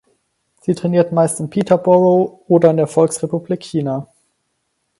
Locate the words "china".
3.63-4.07